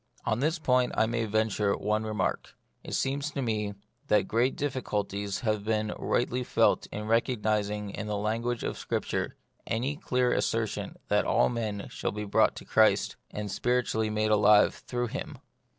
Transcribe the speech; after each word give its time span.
On 0.25 0.39
this 0.39 0.57
point 0.57 0.91
I 0.97 1.05
may 1.05 1.25
venture 1.25 1.77
one 1.77 2.05
remark. 2.05 2.55
It 2.83 2.95
seems 2.95 3.29
to 3.29 3.41
me 3.43 3.75
that 4.07 4.27
great 4.27 4.55
difficulties 4.55 5.41
have 5.41 5.63
been 5.63 5.93
rightly 5.99 6.43
felt 6.43 6.87
in 6.87 7.05
recognising 7.05 7.91
in 7.91 8.07
the 8.07 8.17
lan 8.17 8.41
guage 8.41 8.63
of 8.63 8.79
Scripture 8.79 9.35
any 9.67 9.95
clear 9.97 10.31
assertion 10.33 10.95
that 11.09 11.25
all 11.27 11.49
men 11.49 11.87
shall 11.91 12.11
be 12.11 12.25
brought 12.25 12.55
to 12.55 12.65
Christ, 12.65 13.15
and 13.29 13.51
spirit 13.51 13.85
ually 13.93 14.11
made 14.11 14.31
alive 14.31 14.73
through 14.73 15.05
Him. 15.09 15.37